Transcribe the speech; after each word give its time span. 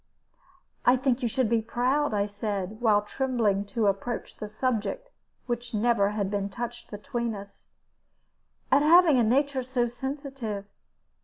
"I 0.83 0.97
think 0.97 1.21
you 1.21 1.27
should 1.29 1.47
be 1.47 1.61
proud," 1.61 2.11
I 2.11 2.25
said, 2.25 2.81
while 2.81 3.03
trembling 3.03 3.65
to 3.65 3.85
approach 3.85 4.35
the 4.37 4.47
subject 4.47 5.11
which 5.45 5.75
never 5.75 6.09
had 6.09 6.31
been 6.31 6.49
touched 6.49 6.89
between 6.89 7.35
us, 7.35 7.69
"at 8.71 8.81
having 8.81 9.19
a 9.19 9.23
nature 9.23 9.61
so 9.61 9.85
sensitive. 9.85 10.65